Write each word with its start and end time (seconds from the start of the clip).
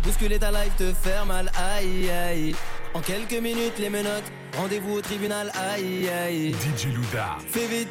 bousculer 0.00 0.38
ta 0.38 0.50
life 0.50 0.76
te 0.76 0.92
faire 0.92 1.26
mal, 1.26 1.50
aïe 1.76 2.10
aïe. 2.10 2.54
En 2.94 3.00
quelques 3.00 3.40
minutes, 3.40 3.78
les 3.78 3.90
menottes, 3.90 4.30
rendez-vous 4.56 4.94
au 4.94 5.00
tribunal, 5.00 5.50
aïe 5.72 6.08
aïe. 6.08 6.52
DJ 6.52 6.86
Luda. 6.86 7.38
Fais 7.48 7.66
vite, 7.66 7.88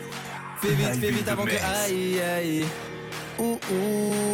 fais 0.61 0.69
vite, 0.69 0.99
fais 0.99 1.11
vite 1.11 1.27
avant 1.27 1.45
que 1.45 1.85
aïe 1.85 2.19
aïe. 2.21 2.65
Ouh 3.39 3.59
ouh. 3.71 4.30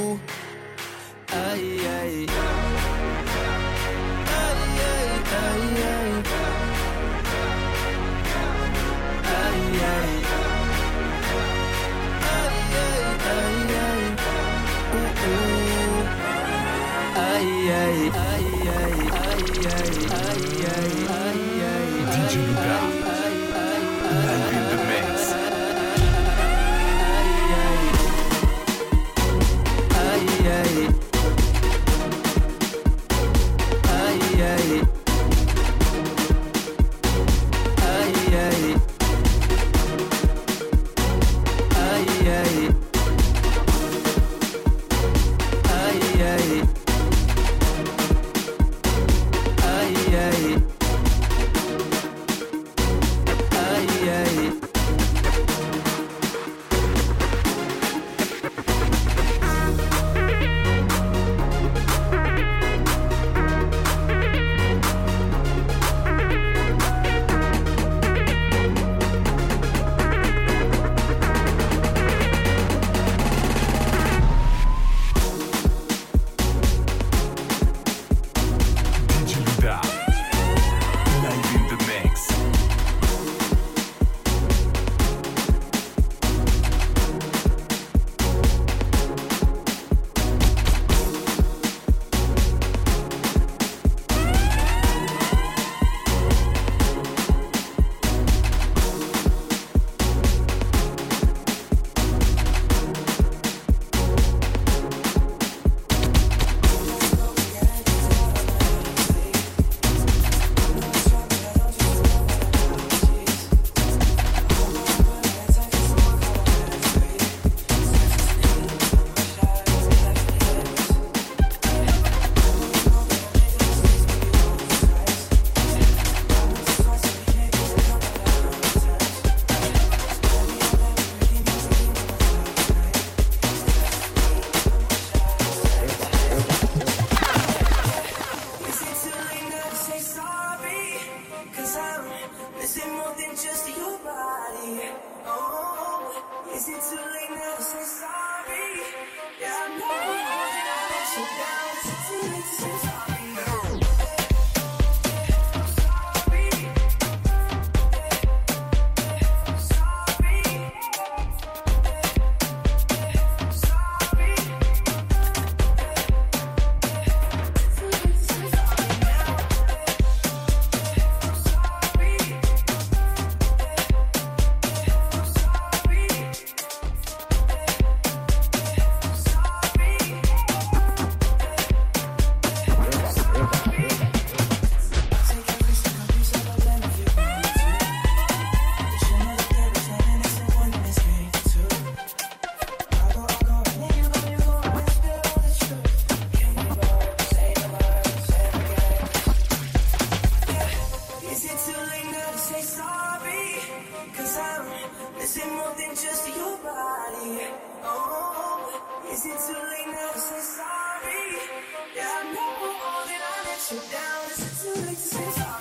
Alexis. 214.87 215.56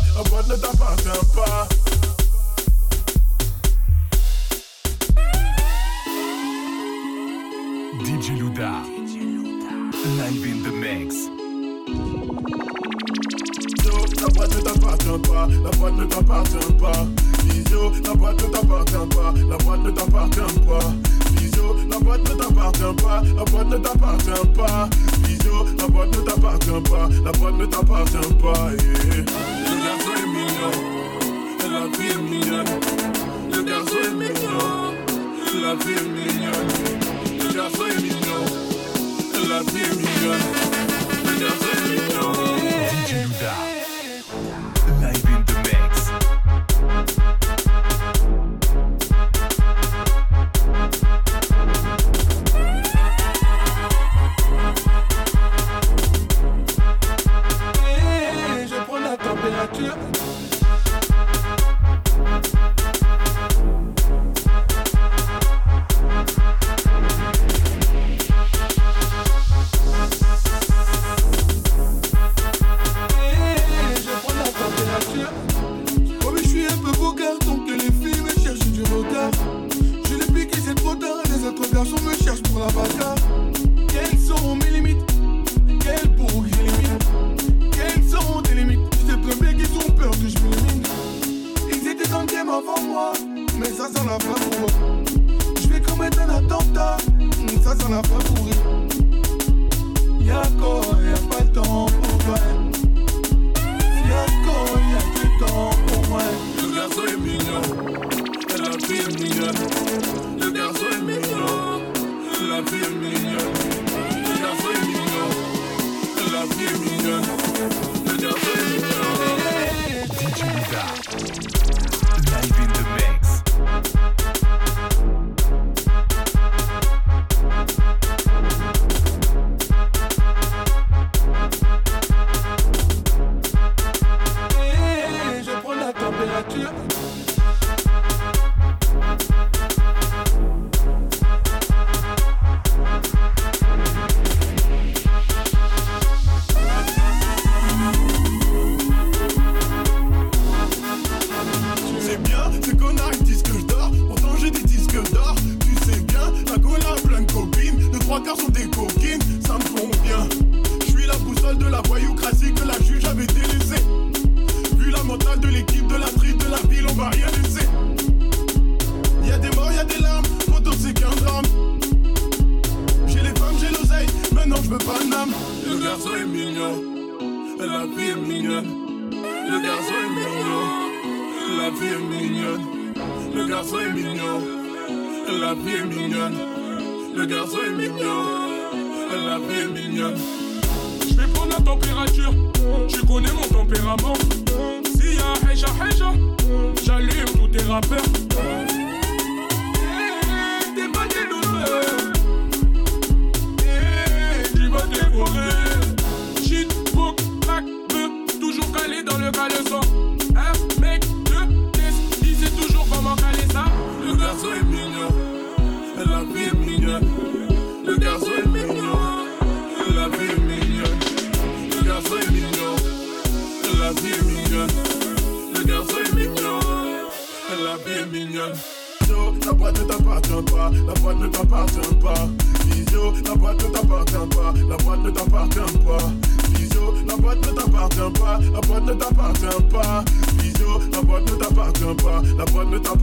pas, 0.00 0.20
un 0.20 0.22
pote 0.24 0.48
ne 0.48 0.56
t'appartient 0.56 1.26
pas. 1.34 1.68
DJ 8.04 8.30
Luda. 8.38 8.72
DJ 8.96 9.14
Luda. 9.20 9.70
Live 10.18 10.44
in 10.44 10.62
the 10.62 10.72
mix. 10.72 11.30
La 14.20 14.28
boîte 14.28 14.54
ne 14.54 14.60
t'appartient 14.60 15.28
pas, 15.28 15.48
la 15.64 15.70
boîte 15.70 15.96
ne 15.96 16.04
t'appartient 16.04 16.72
pas. 16.78 17.06
Visio, 17.44 17.92
la 18.04 18.14
boîte 18.14 18.42
ne 18.42 18.48
t'appartient 18.48 19.16
pas, 19.16 19.34
la 19.48 19.56
boîte 19.56 19.82
ne 19.82 19.90
t'appartient 19.90 20.60
pas. 20.66 20.92
Visio, 21.32 21.76
la 21.90 21.98
boîte 21.98 22.28
ne 22.28 22.34
t'appartient 22.34 23.02
pas, 23.02 23.22
la 23.36 23.44
boîte 23.44 23.68
ne 23.68 23.76
t'appartient 23.78 24.48
pas. 24.56 24.88
Visio, 25.26 25.66
la 25.78 25.88
boîte 25.88 26.16
ne 26.16 26.22
t'appartient 26.22 26.90
pas, 26.90 27.08
la 27.24 27.32
boîte 27.32 27.54
ne 27.54 27.66
t'appartient 27.66 28.34
pas. 28.42 29.79
mignon, 30.60 30.70
la 31.72 31.86
vie 31.96 32.08
est 32.08 32.22
mignonne. 32.22 32.64
Le 33.52 33.62
garçon 33.62 33.96
est 34.04 34.14
mignon, 34.14 34.94
la 35.62 35.74
vie 35.74 35.92
est 35.92 36.02
mignonne. 36.02 36.70
Le 37.38 37.54
garçon 37.54 37.84
est 37.86 38.02
mignon, 38.02 38.44
la 39.48 39.60
vie 39.60 39.82
est 39.82 39.96
mignonne. 39.96 40.69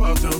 of 0.07 0.21
the 0.21 0.36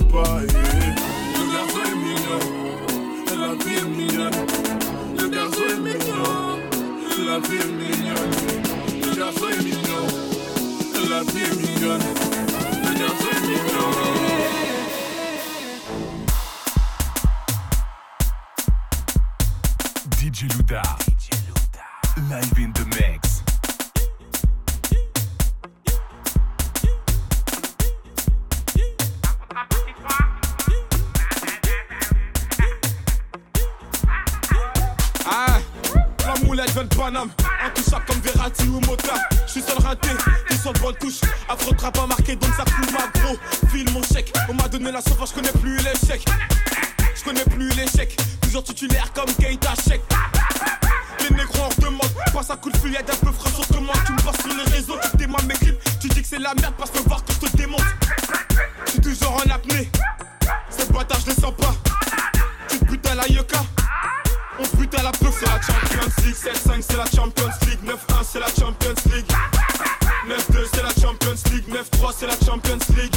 c'est 70.72 70.82
la 70.82 70.90
Champions 71.00 71.34
League 71.52 71.68
9-3 71.68 72.12
c'est 72.18 72.26
la 72.26 72.36
Champions 72.44 72.78
League 72.96 73.14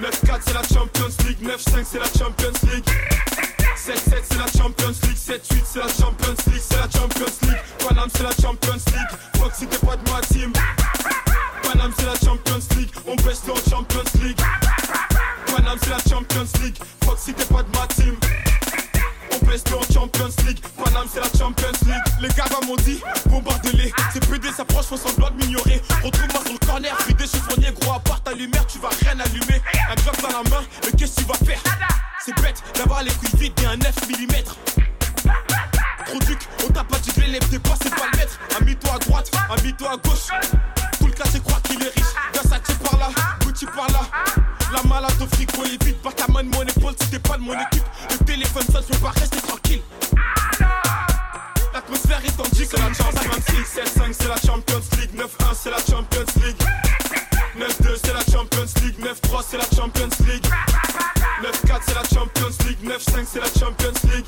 9-4 0.00 0.40
c'est 0.46 0.54
la 0.54 0.62
Champions 0.62 1.14
League 1.26 1.42
9-5 1.42 1.84
c'est 1.84 1.98
la 1.98 2.06
Champions 2.06 2.52
League 2.72 2.84
7-7 3.76 4.22
c'est 4.30 4.38
la 4.38 4.46
Champions 4.46 4.94
League 5.02 5.16
7-8 5.16 5.40
c'est 5.64 5.78
la 5.78 5.88
Champions 5.88 6.34
League 6.46 6.62
C'est 6.62 6.76
la 6.76 6.88
Champions 6.90 7.34
League 7.42 7.58
Paname 7.86 8.08
c'est 8.14 8.22
la 8.22 8.30
Champions 8.42 8.72
League 8.74 9.52
si 9.54 9.66
t'es 9.66 9.78
pas 9.78 9.96
de 9.96 10.10
ma 10.10 10.20
team 10.20 10.52
Paname 11.62 11.92
c'est 11.98 12.06
la 12.06 12.14
Champions 12.14 12.76
League 12.76 12.90
On 13.06 13.16
baisse 13.16 13.42
en 13.48 13.70
Champions 13.70 14.20
League 14.22 14.40
Paname 15.46 15.78
c'est 15.82 15.90
la 15.90 15.98
Champions 15.98 16.46
League 16.62 16.76
si 17.16 17.34
t'es 17.34 17.44
pas 17.44 17.62
de 17.62 17.76
ma 17.76 17.86
team 17.88 18.14
on 19.48 19.50
pèse 19.50 19.64
en 19.72 19.92
Champions 19.92 20.28
League. 20.46 20.60
Paname, 20.76 21.06
c'est 21.12 21.20
la 21.20 21.38
Champions 21.38 21.72
League. 21.86 22.02
Les 22.20 22.28
gars 22.28 22.44
m'ont 22.66 22.76
dit, 22.76 23.00
bombarde-les. 23.26 23.92
Ces 24.12 24.20
PD 24.20 24.48
s'approchent, 24.54 24.86
font 24.86 24.96
semblant 24.96 25.30
de 25.30 25.36
m'ignorer. 25.36 25.80
Retrouve-moi 26.02 26.42
sur 26.44 26.52
le 26.52 26.66
corner, 26.66 26.96
puis 26.98 27.14
des 27.14 27.26
chiffronniers, 27.26 27.72
gros, 27.80 27.94
à 27.94 28.00
part 28.00 28.22
ta 28.22 28.32
lumière, 28.32 28.66
tu 28.66 28.78
vas 28.78 28.90
rien 29.00 29.18
allumer. 29.18 29.60
Un 29.90 29.94
globe 29.94 30.16
dans 30.22 30.42
la 30.42 30.50
main, 30.50 30.64
mais 30.84 30.92
qu'est-ce 30.92 31.16
que 31.16 31.20
tu 31.22 31.26
vas 31.26 31.46
faire? 31.46 31.62
C'est 32.24 32.34
bête 32.42 32.62
d'avoir 32.74 33.02
les 33.02 33.10
couilles 33.10 33.40
vides 33.40 33.60
et 33.62 33.66
un 33.66 33.76
9 33.76 33.94
mm. 34.08 34.87
On 36.10 36.68
t'a 36.72 36.84
pas 36.84 36.98
dit 36.98 37.12
que 37.12 37.20
l'élève 37.20 37.46
t'es 37.50 37.58
pas, 37.58 37.74
c'est 37.82 37.94
pas 37.94 38.06
le 38.12 38.18
maître. 38.18 38.38
Amie-toi 38.60 38.94
à 38.94 38.98
droite, 38.98 39.30
amie-toi 39.50 39.92
à 39.92 39.96
gauche. 39.96 40.28
Tout 40.98 41.06
le 41.06 41.12
classé 41.12 41.40
croit 41.40 41.60
qu'il 41.64 41.82
est 41.82 41.90
riche. 41.90 42.14
Versace 42.32 42.76
par 42.82 42.98
là, 42.98 43.08
Gucci 43.40 43.66
par 43.66 43.88
là. 43.88 44.00
La 44.72 44.82
malade 44.88 45.12
au 45.20 45.26
frigo 45.34 45.64
est 45.64 45.82
vide, 45.84 45.96
pas 45.98 46.12
ta 46.12 46.30
main 46.32 46.44
de 46.44 46.48
mon 46.48 46.62
épaule 46.62 46.94
si 47.00 47.10
t'es 47.10 47.18
pas 47.18 47.36
de 47.36 47.42
mon 47.42 47.54
équipe. 47.54 47.84
Le 48.10 48.24
téléphone 48.24 48.62
sonne, 48.72 48.82
je 48.88 48.94
peux 48.94 49.04
pas 49.04 49.10
rester 49.10 49.40
tranquille. 49.40 49.82
L'atmosphère 51.74 52.20
est 52.24 52.36
tendue 52.36 52.66
c'est 52.68 52.78
la 52.78 52.92
Champions 52.92 53.42
League 53.48 53.66
7-5 53.66 54.12
c'est 54.12 54.28
la 54.28 54.36
Champions 54.36 54.82
League 54.98 55.14
9-1 55.14 55.54
c'est 55.54 55.70
la 55.70 55.78
Champions 55.78 56.24
League 56.42 56.62
9-2 57.58 57.96
c'est 58.02 58.12
la 58.12 58.24
Champions 58.32 58.66
League 58.82 58.98
9-3 59.00 59.44
c'est 59.48 59.58
la 59.58 59.64
Champions 59.76 60.08
League 60.26 60.46
9-4 61.42 61.80
c'est 61.86 61.94
la 61.94 62.02
Champions 62.02 62.66
League 62.66 62.82
9-5 62.82 63.26
c'est 63.26 63.40
la 63.40 63.60
Champions 63.60 63.92
League 64.12 64.26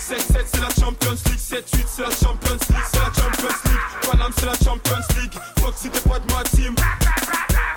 7-7 0.00 0.46
c'est 0.52 0.60
la 0.60 0.70
Champions 0.70 1.10
League. 1.26 1.38
7-8 1.38 1.86
c'est 1.86 2.02
la 2.02 2.10
Champions 2.10 2.58
League. 2.70 2.84
C'est 2.90 2.98
la 2.98 3.12
Champions 3.12 3.56
League. 3.66 4.10
Paname 4.10 4.32
c'est 4.36 4.46
la 4.46 4.54
Champions 4.64 5.04
League. 5.20 5.34
Si 5.76 5.88
t'es 5.90 6.00
pas 6.00 6.18
de 6.18 6.32
ma 6.32 6.42
team. 6.44 6.74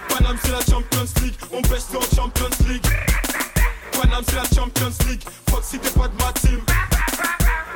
Paname 0.09 0.37
c'est 0.43 0.51
la 0.51 0.61
Champions 0.61 1.21
League. 1.21 1.35
On 1.51 1.61
baisse 1.61 1.87
en 1.95 2.15
Champions 2.15 2.49
League. 2.67 2.85
C'est 4.25 4.35
la 4.35 4.43
Champions 4.55 4.93
League. 5.07 5.23
Si 5.61 5.79
t'es 5.79 5.89
pas 5.89 6.07
de 6.07 6.15
ma 6.15 6.31
team. 6.33 6.59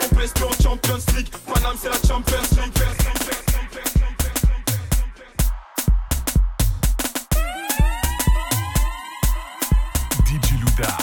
On 0.02 0.16
baisse 0.16 0.34
en 0.42 0.64
Champions 0.64 1.04
League. 1.16 1.30
Paname 1.46 1.76
c'est 1.80 1.90
la 1.90 2.08
Champions 2.08 2.48
League. 2.52 2.74
DJ 10.26 10.52
Luda. 10.60 10.98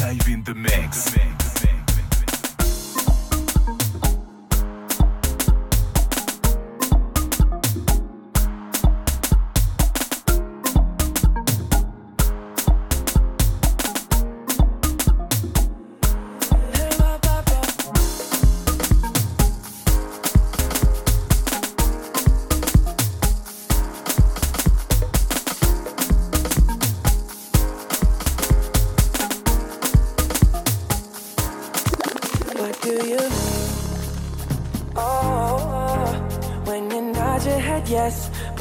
Live 0.00 0.28
in 0.28 0.42
the 0.42 0.54
mix. 0.54 1.08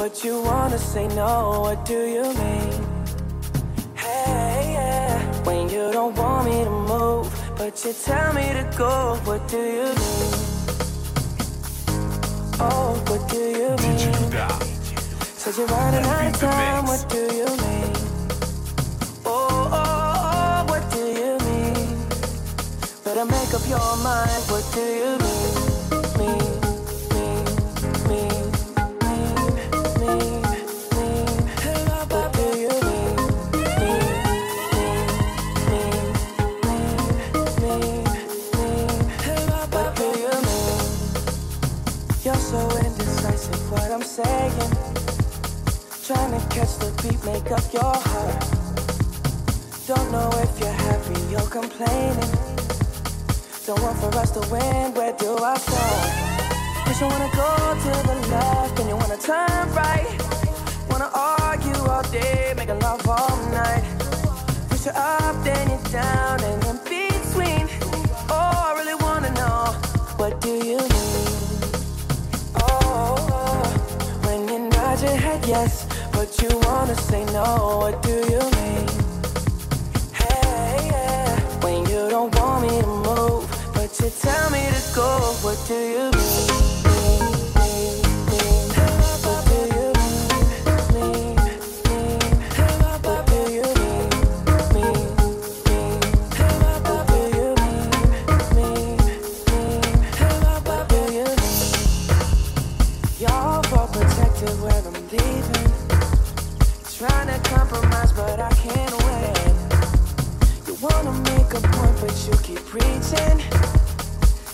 But 0.10 0.24
you 0.24 0.42
wanna 0.42 0.78
say 0.78 1.06
no. 1.10 1.60
What 1.64 1.86
do 1.86 2.00
you 2.16 2.24
mean? 2.24 2.74
Hey, 3.94 4.72
yeah. 4.78 5.44
When 5.44 5.68
you 5.70 5.92
don't 5.92 6.16
want 6.16 6.46
me 6.50 6.64
to 6.64 6.76
move, 6.94 7.28
but 7.58 7.74
you 7.84 7.92
tell 7.92 8.32
me 8.34 8.46
to 8.58 8.66
go. 8.78 9.20
What 9.26 9.42
do 9.50 9.58
you 9.78 9.90
mean? 10.02 10.34
Oh, 12.66 12.90
what 13.10 13.22
do 13.34 13.42
you 13.60 13.72
mean? 13.84 14.14
Said 15.42 15.58
you're 15.58 15.68
running 15.68 16.06
out 16.14 16.28
of 16.28 16.40
time. 16.40 16.86
What 16.86 17.04
do 17.10 17.22
you 17.40 17.50
mean? 17.64 17.92
Oh, 19.26 19.70
oh, 19.80 20.30
oh, 20.32 20.66
what 20.72 20.84
do 20.96 21.04
you 21.22 21.34
mean? 21.48 21.98
Better 23.04 23.26
make 23.26 23.52
up 23.58 23.66
your 23.68 23.92
mind. 24.08 24.44
What 24.52 24.66
do 24.74 24.86
you? 25.02 25.18
Mean, 25.18 25.27
saying. 44.18 44.52
Trying 46.08 46.34
to 46.34 46.42
catch 46.50 46.74
the 46.82 46.90
beat, 47.02 47.22
make 47.24 47.50
up 47.58 47.66
your 47.72 47.94
heart. 48.10 48.40
Don't 49.86 50.10
know 50.12 50.30
if 50.46 50.52
you're 50.60 50.80
happy 50.88 51.22
or 51.38 51.48
complaining. 51.60 52.32
Don't 53.68 53.82
want 53.86 53.98
for 54.02 54.12
us 54.18 54.32
to 54.32 54.42
win, 54.50 54.94
where 54.98 55.14
do 55.14 55.38
I 55.38 55.56
start? 55.58 56.10
Cause 56.86 57.00
you 57.02 57.08
wanna 57.14 57.32
go 57.44 57.52
to 57.86 57.92
the 58.10 58.18
left 58.34 58.80
and 58.80 58.90
you 58.90 58.96
wanna 58.96 59.22
turn 59.32 59.66
right. 59.84 60.10
Wanna 60.90 61.12
argue 61.14 61.80
all 61.92 62.06
day, 62.10 62.54
make 62.58 62.70
a 62.70 62.80
love 62.88 63.08
all 63.08 63.38
night. 63.62 63.84
Push 64.70 64.86
you 64.88 64.94
up, 64.96 65.36
then 65.44 65.70
you're 65.70 65.92
down, 65.92 66.44
and 66.44 66.67
when 74.98 75.10
you 75.10 75.18
nod 75.18 75.22
your 75.22 75.32
head 75.32 75.46
yes, 75.48 75.86
but 76.12 76.42
you 76.42 76.50
wanna 76.60 76.96
say 76.96 77.26
no, 77.26 77.80
what 77.80 78.02
do 78.04 78.10
you 78.10 78.40
mean? 78.40 78.88
Hey, 80.14 80.90
yeah. 80.92 81.40
When 81.62 81.82
you 81.90 82.10
don't 82.10 82.34
want 82.36 82.64
me 82.64 82.82
to 82.82 82.88
move, 82.88 83.74
but 83.74 84.00
you 84.00 84.10
tell 84.22 84.50
me 84.50 84.60
to 84.60 84.96
go, 84.96 85.20
what 85.42 85.58
do 85.68 85.74
you? 85.74 86.12
Mean, 86.12 86.67
preaching. 112.78 113.40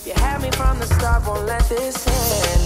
You 0.05 0.13
had 0.15 0.41
me 0.41 0.49
from 0.51 0.79
the 0.79 0.86
start, 0.86 1.25
won't 1.25 1.45
let 1.45 1.63
this 1.69 1.97
end. 2.07 2.62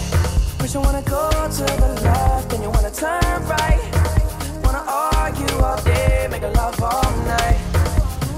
But 0.57 0.73
you 0.73 0.81
wanna 0.81 1.03
go 1.03 1.29
to 1.57 1.65
the 1.83 1.91
left, 2.03 2.53
and 2.53 2.63
you 2.63 2.69
wanna 2.69 2.91
turn 2.91 3.39
right. 3.47 3.81
Wanna 4.63 4.83
argue 4.87 5.53
all 5.59 5.81
day, 5.83 6.27
make 6.29 6.43
love 6.61 6.81
all 6.81 7.11
night. 7.25 7.57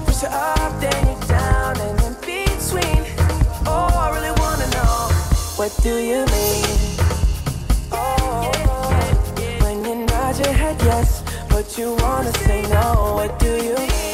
Push 0.06 0.22
you 0.22 0.28
up, 0.28 0.72
then 0.80 1.00
you 1.08 1.16
down, 1.26 1.76
and 1.86 2.00
in 2.06 2.14
between. 2.30 3.02
Oh, 3.66 3.90
I 4.04 4.06
really 4.16 4.34
wanna 4.42 4.68
know, 4.76 4.96
what 5.58 5.72
do 5.82 5.94
you 6.10 6.20
mean? 6.34 6.78
Oh, 7.92 8.50
when 9.62 9.84
you 9.84 10.06
nod 10.06 10.38
your 10.38 10.54
head 10.62 10.76
yes, 10.82 11.22
but 11.48 11.66
you 11.78 11.94
wanna 12.02 12.32
say 12.44 12.62
no. 12.62 13.14
What 13.18 13.38
do 13.38 13.52
you 13.66 13.74
mean? 13.76 14.09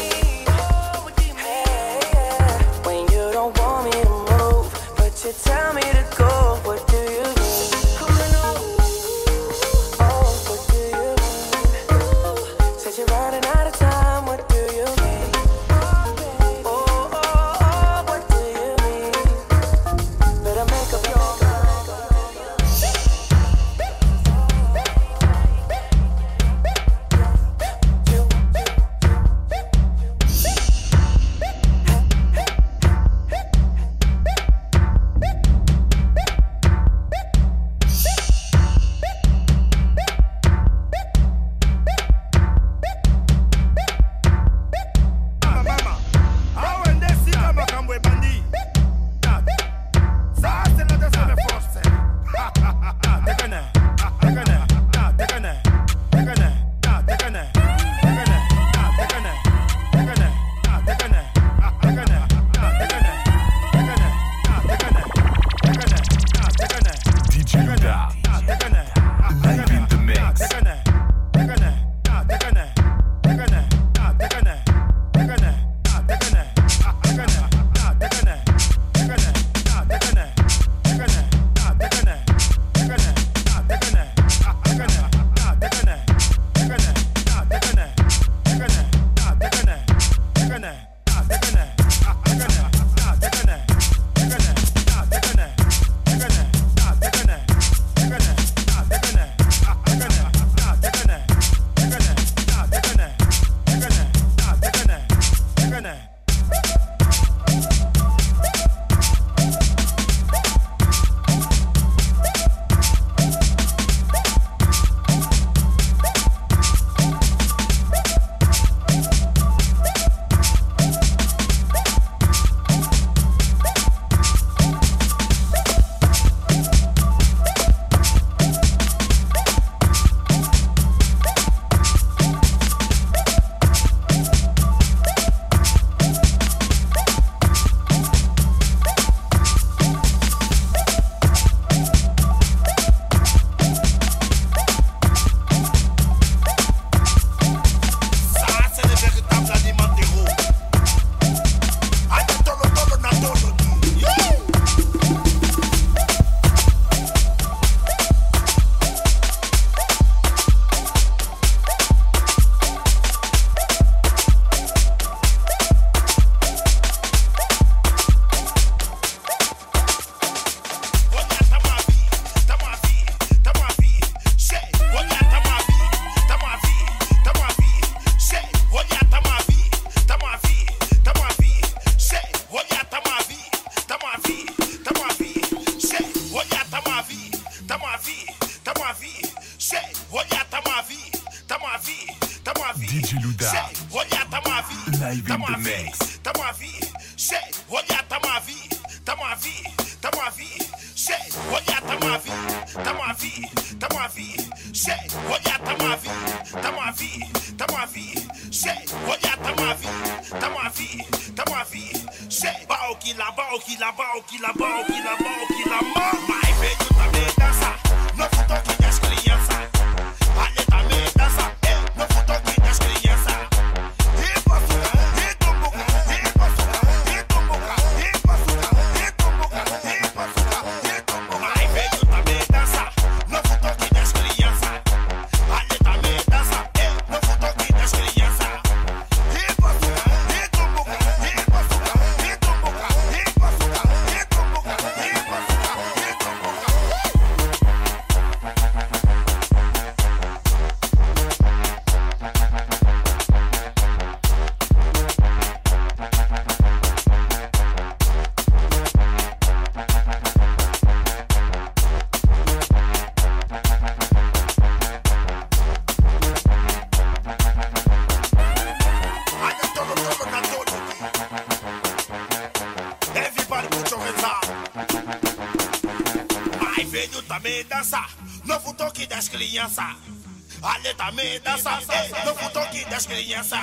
me 281.12 281.38
da 281.44 281.56
sa 281.56 281.78
eh 281.78 282.10
no 282.24 282.32
futo 282.34 282.60
ki 282.72 282.84
das 282.90 283.06
criança 283.06 283.58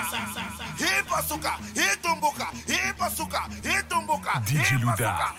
he 0.78 1.04
pasuka 1.10 1.58
he 1.76 1.88
tumbuka 2.02 2.48
he 2.68 2.94
pasuka 2.98 3.42
he 3.64 3.76
tumbuka 3.90 4.34
he 4.48 4.60
pasuka 4.80 5.34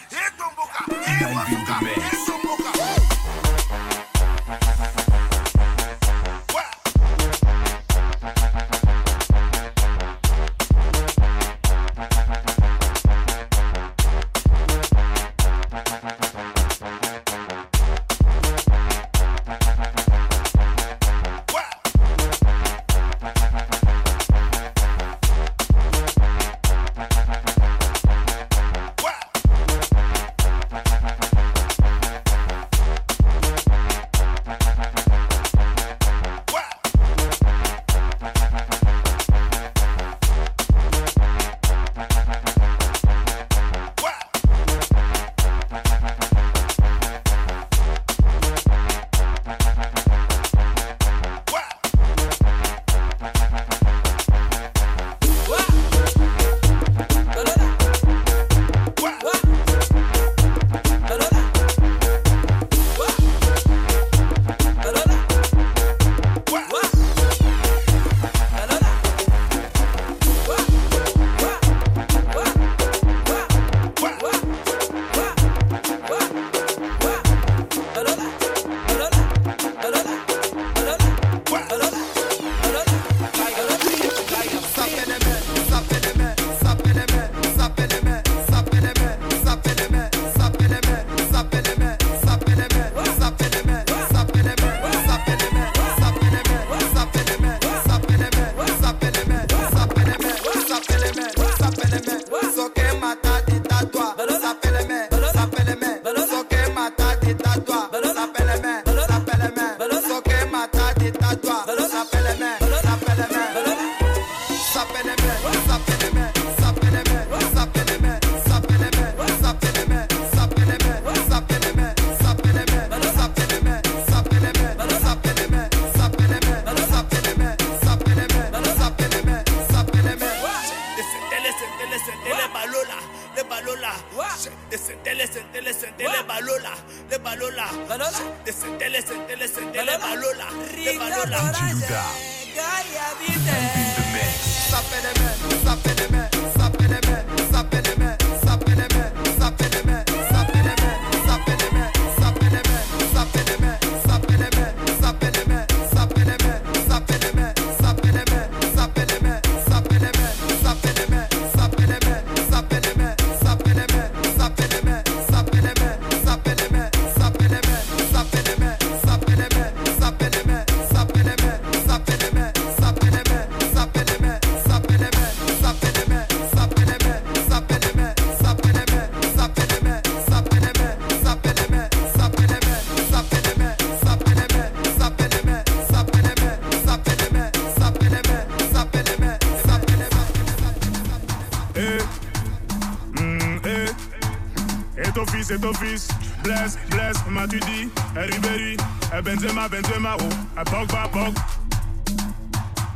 fils. 195.74 196.08
Blaise, 196.42 196.78
Blaise, 196.90 197.16
Matuidi, 197.30 197.88
et 198.16 198.32
Ribéry, 198.32 198.76
et 199.16 199.22
Benzema, 199.22 199.68
Benzema, 199.68 200.16
oh, 200.20 200.60
et 200.60 200.64
Pogba, 200.64 201.08
Pog. 201.12 201.34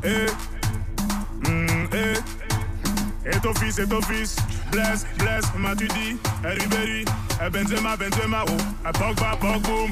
Eh, 0.04 0.26
mm, 1.48 1.88
eh, 1.92 3.30
et 3.30 3.40
ton 3.40 3.54
fils, 3.54 3.78
et 3.78 3.86
ton 3.86 4.02
fils. 4.02 4.36
Blaise, 4.70 5.06
Blaise, 5.18 5.44
et 6.44 6.60
Ribéry, 6.60 7.04
et 7.44 7.50
Benzema, 7.50 7.96
Benzema, 7.96 8.44
oh, 8.48 8.88
et 8.88 8.92
Pogba, 8.92 9.36
boom. 9.40 9.90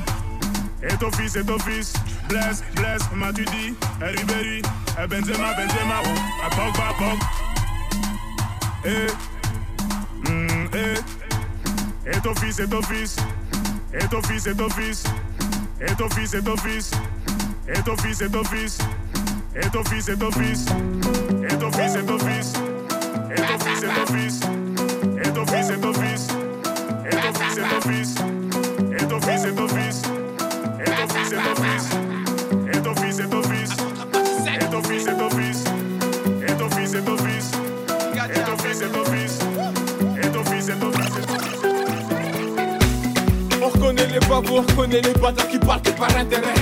Et 0.83 0.97
ton 0.99 1.11
fils, 1.13 1.37
et 1.37 1.45
ton 1.45 1.59
fils. 1.59 1.93
Blaise, 2.29 2.63
Blaise, 2.75 3.03
et 3.13 4.05
Ribéry, 4.05 4.63
et 5.03 5.07
Benzema, 5.07 5.55
Benzema, 5.55 6.03
oh, 6.05 6.47
et 6.47 6.51
Pogba, 6.57 6.93
É 12.07 12.21
teu 12.21 12.33
vice, 12.35 12.63
é 12.63 12.67
teu 12.69 12.81
vice. 12.83 13.17
É 13.93 13.99
teu 14.07 14.23
vice, 14.23 14.49
é 14.49 14.55
teu 14.55 14.69
vice. 14.69 15.09
É 15.81 15.95
teu 15.95 16.09
vice, 16.09 16.37
é 16.37 16.41
teu 16.41 16.57
vice. 16.57 16.95
É 17.67 17.83
teu 17.83 17.97
vice, 17.97 18.25
é 18.25 18.29
teu 18.29 18.45
vice. 18.45 18.79
É 19.55 19.69
teu 19.69 19.83
vice, 19.83 20.11
é 20.13 20.17
teu 20.17 20.31
vice. 20.31 20.69
É 21.43 21.57
teu 21.57 21.71
vice, 21.71 21.99
é 21.99 22.03
teu 22.03 22.19
vice. 22.19 22.57
É 23.31 23.35
teu 23.35 23.59
vice, 23.59 23.85
é 23.85 23.89
teu 23.91 24.07
vice. 24.07 24.45
É 25.17 25.31
teu 25.31 25.45
vice, 25.45 25.73
é 25.73 25.77
teu 25.79 25.93
vice. 25.93 26.31
É 26.93 27.27
teu 27.27 27.35
vice, 27.35 27.61
é 27.61 27.67
teu 27.67 27.83
vice. 27.83 28.17
É 28.93 29.07
teu 29.07 29.21
vice, 29.21 29.47
é 29.47 29.53
teu 29.53 29.69
vice. 29.69 30.07
É 30.79 30.85
teu 30.85 31.09
vice, 31.09 31.35
é 31.35 31.41
teu 31.41 31.55
vice. 31.57 31.97
É 32.67 32.81
teu 32.81 32.95
vice, 32.95 33.23
é 33.23 33.27
teu 33.27 33.43
vice. 33.43 33.77
É 34.47 34.69
teu 34.69 34.83
vice, 34.83 35.09
é 35.09 35.15
teu 35.15 35.29
vice. 35.29 35.36
Les 44.21 44.27
babous, 44.29 44.57
on 44.57 44.63
reconnaît 44.63 45.01
les 45.01 45.13
bâtards 45.13 45.49
qui 45.49 45.59
partent 45.59 45.95
par 45.97 46.17
intérêt. 46.17 46.55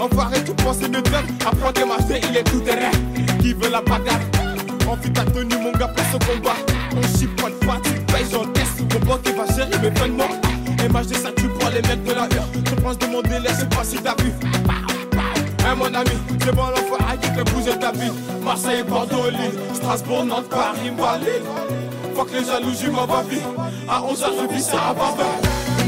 Enfoiré, 0.00 0.42
tout 0.44 0.54
penser 0.54 0.88
de 0.88 0.96
faire. 1.08 1.24
Apprends 1.46 1.72
tes 1.72 1.82
il 2.30 2.36
est 2.36 2.44
tout 2.44 2.60
terrain. 2.60 2.90
Qui 3.40 3.52
veut 3.52 3.70
la 3.70 3.80
bagarre? 3.80 4.20
Envie 4.88 5.12
ta 5.12 5.24
tenue, 5.24 5.56
mon 5.56 5.72
gars, 5.72 5.88
place 5.88 6.14
au 6.14 6.18
combat. 6.18 6.56
On 6.96 7.18
chipote 7.18 7.58
pas, 7.66 7.78
tu 7.82 7.92
payes, 8.12 8.26
j'encaisse. 8.30 8.80
Mon 8.92 9.06
banque 9.06 9.22
qui 9.22 9.32
va 9.32 9.46
gérer 9.54 9.78
mes 9.82 9.90
peines 9.90 10.12
morts. 10.12 10.36
MHD, 10.88 11.14
ça 11.16 11.30
tue 11.32 11.48
pour 11.48 11.68
les 11.70 11.82
mecs 11.82 12.04
de 12.04 12.12
la 12.12 12.22
heure. 12.22 12.48
Je 12.54 12.74
pense 12.76 12.98
de 12.98 13.06
mon 13.06 13.22
délai, 13.22 13.48
sais 13.48 13.66
pas 13.66 13.82
si 13.82 13.96
t'as 13.96 14.14
vu. 14.22 14.32
Hein, 15.66 15.74
mon 15.76 15.86
ami, 15.86 16.16
c'est 16.40 16.54
bon 16.54 16.62
l'enfoiré 16.62 17.18
qui 17.20 17.28
fait 17.28 17.44
bouger 17.52 17.78
ta 17.78 17.92
vie. 17.92 18.12
Marseille, 18.44 18.84
Bordeaux, 18.84 19.30
Lille, 19.30 19.58
Strasbourg, 19.74 20.24
Nantes, 20.24 20.48
Paris, 20.48 20.92
Mali. 20.96 21.42
Faut 22.14 22.24
que 22.24 22.34
les 22.34 22.44
jaloux, 22.44 22.72
j'y 22.78 22.88
m'en 22.88 23.06
va 23.06 23.22
vie. 23.22 23.40
À 23.88 24.00
11h, 24.00 24.26
je 24.40 24.54
vis 24.54 24.62
ça 24.62 24.76
à 24.90 24.94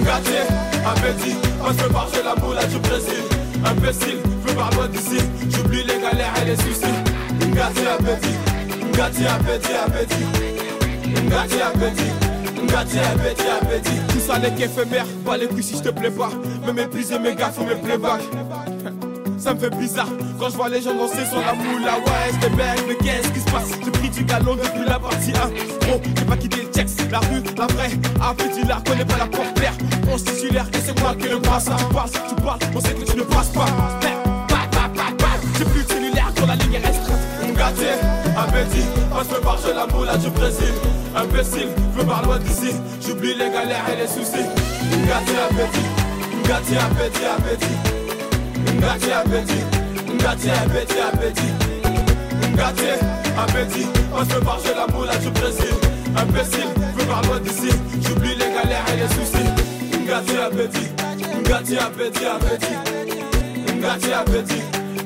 une 0.01 0.07
gâtée, 0.07 0.47
un 0.87 0.95
petit, 0.95 1.37
on 1.63 1.73
se 1.73 1.89
part 1.93 2.09
chez 2.13 2.23
la 2.23 2.35
moula 2.37 2.65
du 2.67 2.79
Brésil. 2.79 3.23
Imbécile, 3.65 4.19
plus 4.45 4.55
par 4.55 4.71
loin 4.75 4.89
d'ici, 4.89 5.19
j'oublie 5.51 5.83
les 5.83 5.99
galères 6.01 6.35
et 6.43 6.47
les 6.47 6.57
suicides. 6.57 7.09
Une 7.43 7.55
gâtée, 7.55 7.87
un 7.87 7.99
petit, 8.03 8.35
une 8.81 8.91
gâtée, 8.93 9.27
un 9.27 9.39
petit, 9.39 9.75
appétit, 9.75 10.25
Tout 14.09 14.21
ça 14.21 14.39
n'est 14.39 14.55
qu'éphémère, 14.55 15.05
pas 15.25 15.37
les 15.37 15.47
couilles 15.47 15.63
si 15.63 15.77
je 15.77 15.83
te 15.83 15.91
plais 15.91 16.11
pas. 16.11 16.31
Me 16.67 16.73
mépriser, 16.73 17.19
mes 17.19 17.35
gars, 17.35 17.51
faut 17.51 17.65
me 17.65 17.75
playback 17.75 18.23
ça 19.40 19.55
me 19.55 19.59
fait 19.59 19.70
bizarre 19.70 20.09
quand 20.38 20.50
je 20.50 20.57
vois 20.57 20.68
les 20.68 20.83
gens 20.83 20.94
danser 20.94 21.24
sur 21.24 21.40
la 21.40 21.55
moula. 21.55 21.98
Ouais, 21.98 22.31
c'est 22.40 22.55
bête, 22.55 22.85
mais 22.87 22.94
qu'est-ce 22.96 23.29
qui 23.33 23.40
se 23.40 23.46
passe? 23.46 23.70
J'ai 23.83 23.90
pris 23.90 24.11
du 24.11 24.22
galon 24.24 24.55
depuis 24.55 24.87
la 24.87 24.98
partie 24.98 25.31
1. 25.31 25.50
Oh, 25.92 26.00
j'ai 26.14 26.24
pas 26.26 26.37
quitté 26.37 26.61
le 26.61 26.70
texte, 26.70 27.00
la 27.11 27.20
rue, 27.20 27.42
la 27.57 27.66
vraie. 27.66 27.90
Appétit 28.20 28.66
là, 28.66 28.83
connais 28.87 29.05
pas 29.07 29.16
la 29.16 29.26
porte-l'air. 29.26 29.72
On 30.12 30.16
titulaire 30.16 30.66
et 30.74 30.79
c'est 30.85 31.00
moi 31.00 31.14
qui 31.18 31.29
le 31.29 31.40
passe. 31.40 31.64
Tu 31.64 31.94
parles, 31.94 32.11
tu 32.29 32.35
parles, 32.42 32.59
on 32.76 32.81
sait 32.81 32.92
que 32.92 33.11
tu 33.11 33.16
ne 33.16 33.22
passes 33.22 33.48
pas. 33.48 33.64
J'ai 35.59 35.64
plus 35.64 35.85
de 35.85 35.88
cellulaire 35.88 36.33
quand 36.38 36.46
la 36.46 36.57
ligne 36.57 36.74
est 36.74 36.87
restreinte. 36.87 37.20
Ngatier, 37.55 37.96
appétit, 38.37 38.87
passe 39.11 39.31
me 39.31 39.42
barge 39.42 39.74
la 39.74 39.87
moula 39.87 40.16
du 40.18 40.29
Brésil. 40.31 40.74
Imbécile, 41.16 41.68
veux 41.96 42.05
par 42.05 42.22
loin 42.24 42.38
d'ici. 42.38 42.74
J'oublie 43.07 43.35
les 43.35 43.50
galères 43.50 43.88
et 43.92 43.96
les 43.96 44.07
soucis. 44.07 44.46
Ngatier, 45.07 45.38
appétit, 45.48 45.88
Ngatier, 46.46 46.79
appétit, 46.79 47.25
appétit. 47.25 47.60
Ngatier, 48.79 49.12
appétit, 49.12 49.64
Ngatier, 50.18 50.50
appétit, 50.52 51.00
appétit. 51.00 51.52
Ngatier, 52.54 52.96
appétit, 53.38 53.87
passe 54.10 54.29
me 54.29 54.40
barge 54.44 54.62
la 54.77 54.87
moula 54.92 55.16
du 55.16 55.31
Brésil. 55.31 55.75
Imbécile, 56.16 56.68
veux 56.96 57.06
par 57.06 57.23
loin 57.23 57.40
d'ici. 57.40 57.71
J'oublie 58.02 58.35
les 58.35 58.50
galères 58.54 58.85
et 58.92 58.96
les 58.96 59.08
soucis. 59.08 59.50
Ngatier, 60.06 60.38
appétit, 60.38 60.88
Ngatier, 61.48 61.79
appétit, 61.79 62.27
appétit. 62.27 62.77
Ngatier, 63.81 64.12
appétit, 64.12 64.62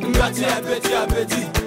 Ngatier, 0.09 0.47
appétit, 0.47 0.95
appétit. 0.95 1.64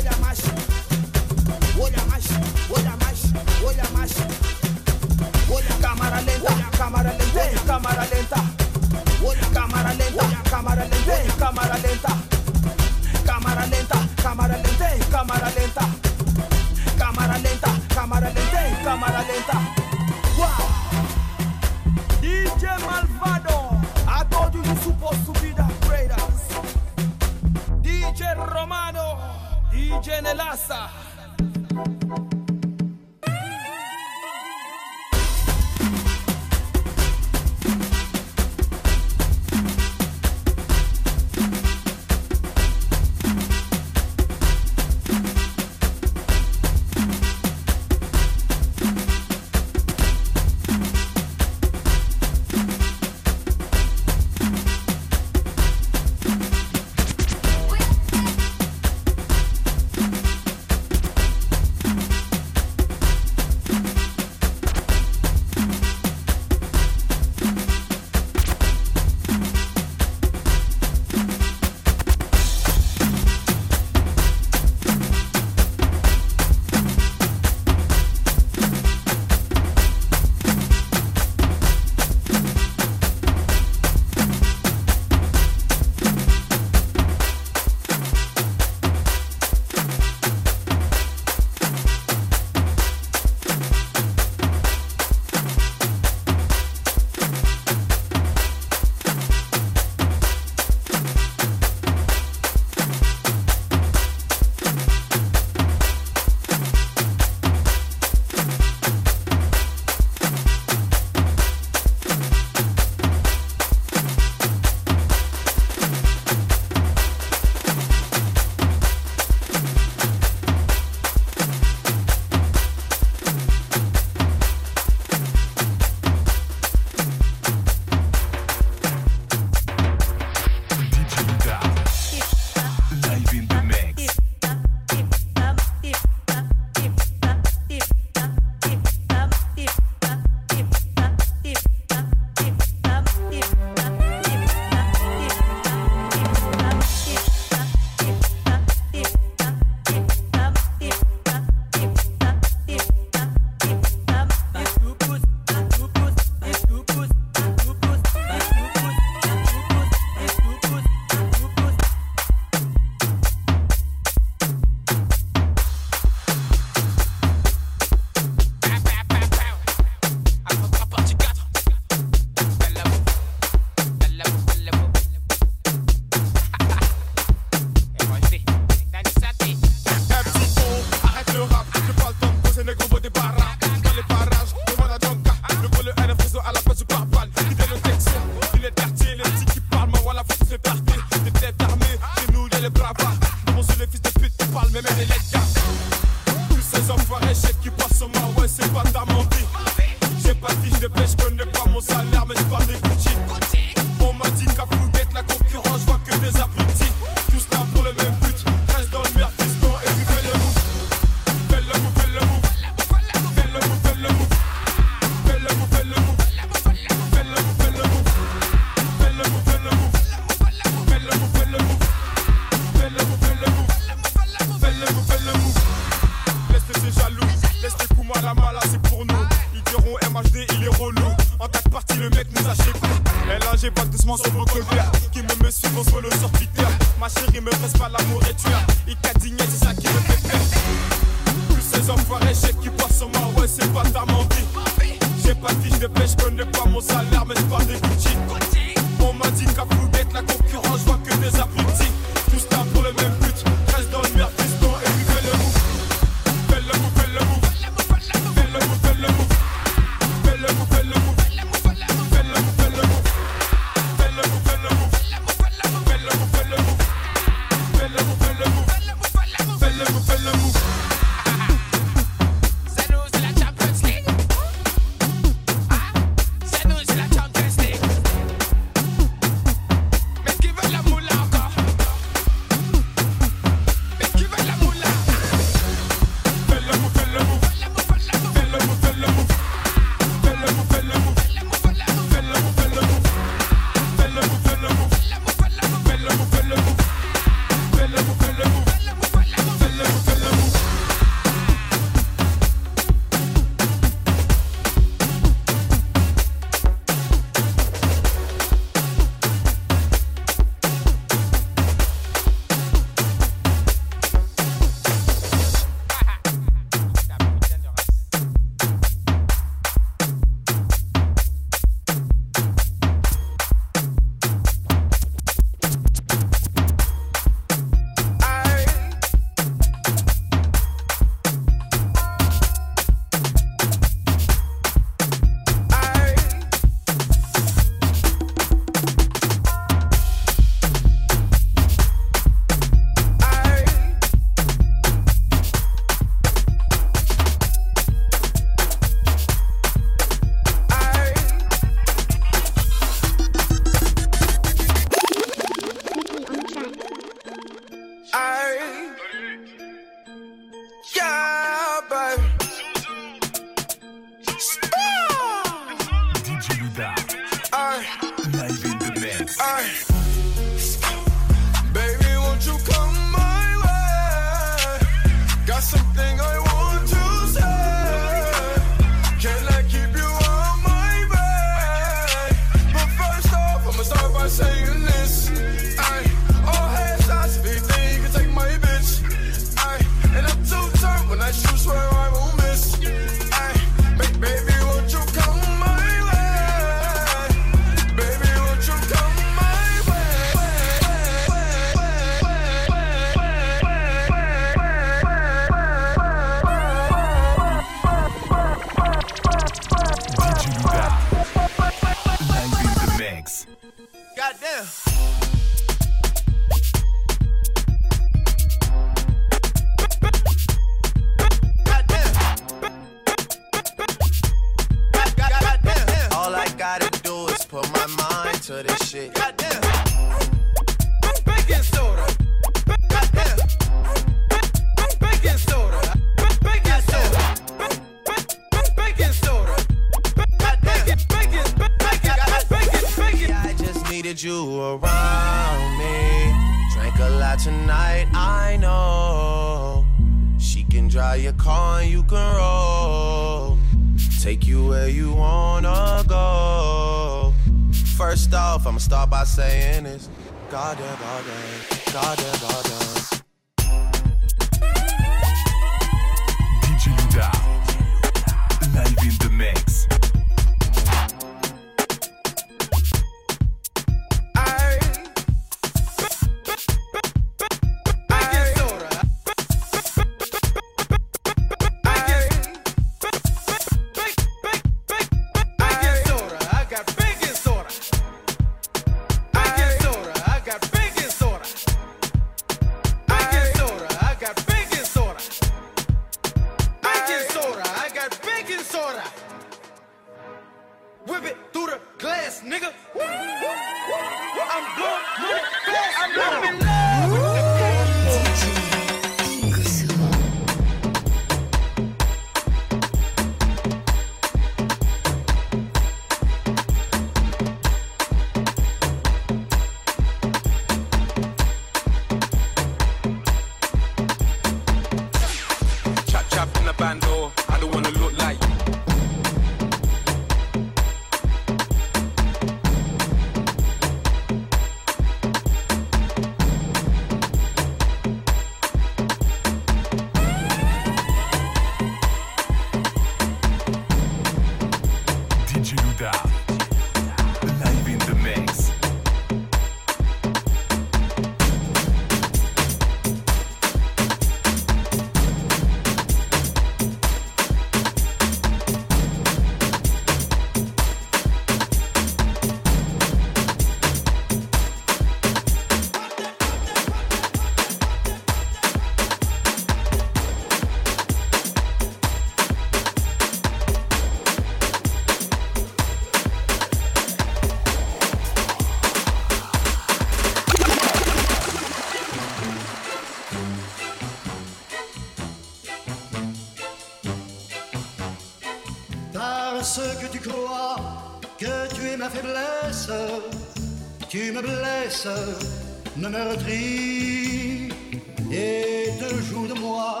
Et 598.30 598.86
te 599.00 599.14
joues 599.22 599.48
de 599.48 599.54
moi 599.54 600.00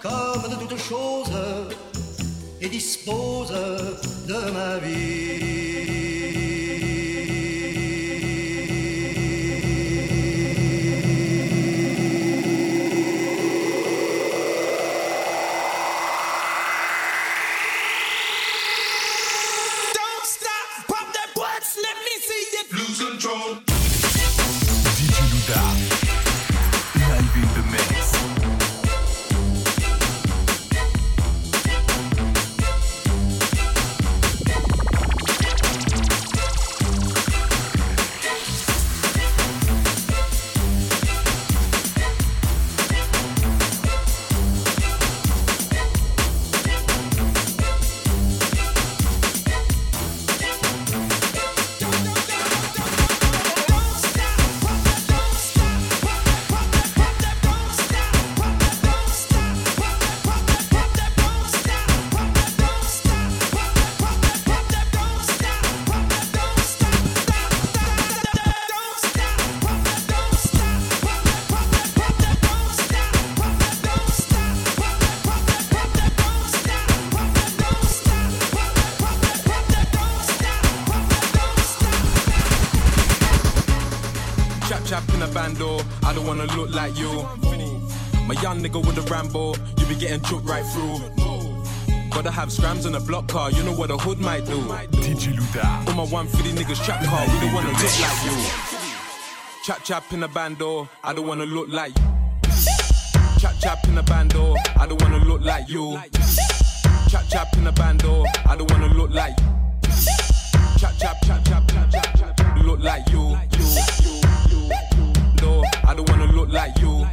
comme 0.00 0.50
de 0.50 0.56
toutes 0.66 0.78
choses 0.78 1.30
et 2.60 2.68
dispose 2.68 3.52
de 4.26 4.50
ma 4.52 4.78
Don't 4.78 5.17
in 85.48 85.54
bando, 85.54 85.80
I 86.04 86.12
don't 86.12 86.26
wanna 86.26 86.46
look 86.56 86.70
like 86.74 86.98
you. 86.98 87.10
My 88.26 88.34
young 88.42 88.62
nigga 88.62 88.84
with 88.84 88.98
a 88.98 89.02
Rambo, 89.10 89.54
you 89.78 89.86
be 89.86 89.94
getting 89.94 90.20
choked 90.22 90.46
right 90.46 90.64
through. 90.66 90.98
Gotta 92.10 92.30
have 92.30 92.52
scrams 92.52 92.86
on 92.86 92.94
a 92.94 93.00
block 93.00 93.28
car, 93.28 93.50
you 93.50 93.62
know 93.62 93.72
what 93.72 93.90
a 93.90 93.96
hood 93.96 94.18
might 94.18 94.44
do. 94.44 94.58
DJ 95.02 95.34
Luda. 95.34 95.88
On 95.88 95.96
my 95.96 96.04
150 96.04 96.52
niggas 96.52 96.84
trap 96.84 97.04
car, 97.04 97.26
we 97.26 97.40
don't 97.40 97.54
wanna 97.54 97.68
look 97.68 98.00
like 98.00 98.24
you. 98.24 98.36
Chap 99.64 99.84
chap 99.84 100.12
in 100.12 100.22
a 100.22 100.28
bando, 100.28 100.88
I 101.04 101.12
don't 101.12 101.26
wanna 101.26 101.46
look 101.46 101.68
like 101.68 101.96
you. 101.98 102.04
Chap 103.38 103.54
chap 103.60 103.86
in 103.88 103.98
a 103.98 104.02
bando, 104.02 104.54
I 104.78 104.86
don't 104.86 105.00
wanna 105.02 105.24
look 105.24 105.42
like 105.42 105.68
you. 105.68 105.98
Chap 107.08 107.24
chap 107.28 107.56
in 107.56 107.66
a 107.66 107.72
bando, 107.72 108.24
I 108.46 108.56
don't 108.56 108.70
wanna 108.70 108.88
look 108.88 109.10
like 109.10 109.38
you. 109.38 109.46
Chap 110.78 110.94
chap 110.98 111.16
chap 111.24 111.44
chap 111.44 111.68
chap 111.68 111.90
chap 111.92 112.18
look 112.68 112.80
like 112.80 113.08
you, 113.10 113.36
you, 113.56 113.87
Look 116.48 116.54
like 116.54 116.78
you. 116.80 117.06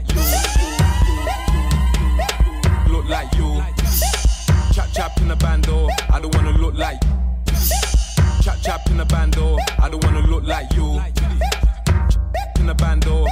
Look 2.90 3.10
like 3.10 3.36
you. 3.36 3.62
Chap 4.72 4.88
chap 4.94 5.18
in 5.18 5.28
the 5.28 5.36
bando. 5.38 5.90
I 6.10 6.22
don't 6.22 6.34
wanna 6.34 6.58
look 6.58 6.76
like. 6.76 7.02
Chap 8.42 8.58
chap 8.64 8.88
in 8.90 8.96
the 8.96 9.04
bando. 9.04 9.58
I 9.78 9.90
don't 9.90 10.02
wanna 10.06 10.22
look 10.22 10.46
like 10.46 10.72
you. 10.76 11.02
In 12.60 12.68
the 12.68 12.76
bando. 12.76 13.26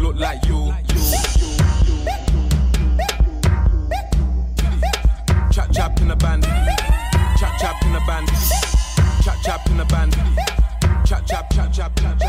Look 0.00 0.16
like 0.16 0.44
you. 0.46 0.74
Chap 5.52 5.70
chap 5.72 6.00
in 6.00 6.08
the 6.08 6.16
band. 6.16 6.42
Chap 7.38 7.56
chap 7.60 7.80
in 7.84 7.92
the 7.92 8.00
band. 8.08 8.28
Chap 9.22 9.36
chap 9.44 9.70
in 9.70 9.76
the 9.76 9.84
band. 9.84 10.14
Chap 11.06 11.24
chap 11.28 11.48
chap 11.52 11.72
chap 11.72 11.96
chap. 11.96 12.27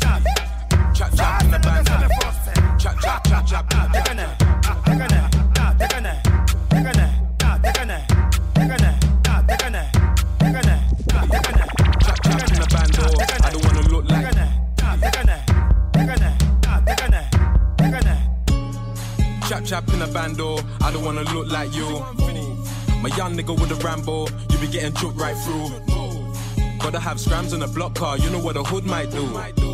band. 0.00 0.24
Chop 0.94 1.12
in 1.42 1.50
the 1.50 1.58
a 1.58 2.08
I 13.42 13.50
don't 13.50 13.64
wanna 13.64 13.88
look 13.88 14.04
like. 14.10 14.34
Chap 19.48 19.64
chap 19.64 19.88
in 19.88 20.02
a 20.02 20.06
bando, 20.08 20.58
I 20.82 20.92
don't 20.92 21.04
wanna 21.04 21.22
look 21.32 21.50
like 21.50 21.74
you. 21.74 21.88
My 23.00 23.08
young 23.16 23.34
nigga 23.36 23.58
with 23.58 23.70
a 23.70 23.76
Rambo, 23.76 24.26
you 24.50 24.58
be 24.58 24.66
getting 24.66 24.92
right 25.16 25.36
through. 25.36 25.70
Gotta 26.78 27.00
have 27.00 27.18
scrams 27.18 27.52
in 27.54 27.62
a 27.62 27.68
block 27.68 27.94
car, 27.94 28.18
you 28.18 28.28
know 28.30 28.40
what 28.40 28.56
a 28.56 28.62
hood 28.62 28.84
might 28.84 29.10
do. 29.10 29.73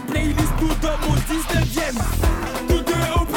playlist 0.00 0.52
nous 0.60 0.74
donne 0.80 1.02
au 1.08 1.16
19ème. 1.32 2.00
Tout 2.68 2.84
est 2.90 3.20
OP, 3.20 3.36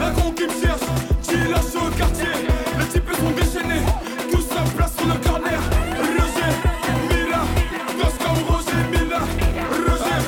un 0.00 0.10
con 0.12 0.32
qui 0.32 0.44
me 0.44 0.50
cherche, 0.60 0.86
qui 1.22 1.36
lâche 1.50 1.74
au 1.76 1.90
quartier. 1.96 2.34
Les 2.78 2.86
types 2.86 3.10
sont 3.18 3.30
déchaînés, 3.30 3.82
tout 4.30 4.40
ça 4.42 4.62
place 4.76 4.96
sur 4.96 5.06
le 5.06 5.14
corner. 5.26 5.60
Roger, 5.98 6.52
Mila, 7.08 7.42
gosse 7.98 8.18
comme 8.18 8.42
Roger 8.48 8.82
Mila. 8.90 9.20
Roger, 9.86 10.20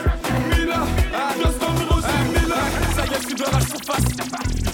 Mila, 0.51 0.81
gosse 1.43 1.59
comme 1.59 1.81
Roger 1.91 2.21
Mila. 2.33 2.61
Ça 2.97 3.05
y 3.05 3.15
est, 3.15 3.21
je 3.21 3.27
suis 3.27 3.35
dans 3.35 3.51
la 3.53 3.61
surface. 3.61 4.07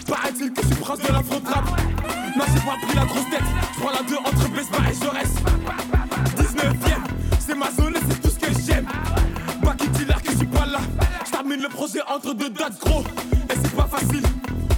Paraît-il 0.06 0.52
que 0.52 0.62
je 0.62 0.66
suis 0.66 0.76
prince 0.76 0.98
de 0.98 1.12
la 1.12 1.22
frappe. 1.22 1.80
Non, 2.36 2.44
j'ai 2.54 2.60
pas 2.60 2.86
pris 2.86 2.96
la 2.96 3.04
grosse 3.04 3.30
tête. 3.30 3.61
entre 12.12 12.34
deux 12.34 12.50
dates 12.50 12.78
gros. 12.80 13.04
Et 13.48 13.54
c'est 13.54 13.74
pas 13.74 13.86
facile. 13.86 14.22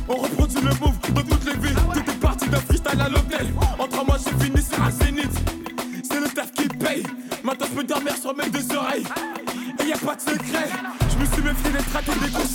On 0.08 0.14
reproduit 0.14 0.60
le 0.60 0.70
move 0.80 0.98
de 1.12 1.20
toutes 1.22 1.44
les 1.44 1.58
villes. 1.58 1.76
Tout 1.92 2.10
est 2.10 2.20
parti 2.20 2.48
d'un 2.48 2.60
freestyle 2.60 3.00
à 3.00 3.08
l'hôtel. 3.08 3.52
Entre 3.78 4.04
moi 4.04 4.16
j'ai 4.24 4.44
fini 4.44 4.62
sur 4.62 4.82
un 4.82 4.90
zénith. 4.90 5.32
C'est 6.08 6.20
le 6.20 6.28
taf 6.28 6.52
qui 6.52 6.68
paye. 6.68 7.02
Maintenant 7.42 7.66
je 7.68 7.76
peux 7.76 7.84
dormir 7.84 8.16
sur 8.16 8.36
mes 8.36 8.48
deux 8.50 8.76
oreilles. 8.76 9.04
Et 9.82 9.88
y 9.88 9.92
a 9.92 9.98
pas 9.98 10.14
de 10.14 10.20
secret. 10.20 10.68
Je 11.10 11.18
me 11.18 11.26
suis 11.26 11.42
méfié 11.42 11.70
des 11.72 11.84
tracts 11.90 12.08
et 12.08 12.24
des 12.24 12.30
couches 12.30 12.53